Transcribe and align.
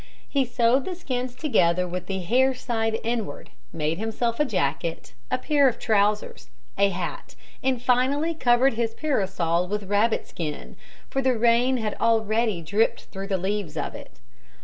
He 0.27 0.45
sewed 0.45 0.85
the 0.85 0.95
skins 0.95 1.35
together 1.35 1.87
with 1.87 2.07
the 2.07 2.21
hair 2.23 2.55
side 2.55 2.99
inward, 3.03 3.51
made 3.71 3.99
himself 3.99 4.39
a 4.39 4.45
jacket, 4.45 5.13
a 5.29 5.37
pair 5.37 5.69
of 5.69 5.77
trousers, 5.77 6.49
a 6.75 6.89
hat, 6.89 7.35
and 7.61 7.79
finally 7.79 8.33
covered 8.33 8.73
his 8.73 8.95
parasol 8.95 9.67
with 9.67 9.83
rabbit 9.83 10.27
skin, 10.27 10.75
for 11.11 11.21
the 11.21 11.37
rain 11.37 11.77
had 11.77 11.93
already 12.01 12.63
dripped 12.63 13.03
through 13.11 13.27
the 13.27 13.37
leaves 13.37 13.77
of 13.77 13.93
it. 13.93 14.19